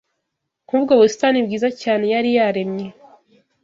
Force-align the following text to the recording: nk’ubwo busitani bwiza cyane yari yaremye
nk’ubwo 0.67 0.93
busitani 0.99 1.39
bwiza 1.45 1.69
cyane 1.81 2.03
yari 2.13 2.29
yaremye 2.37 2.87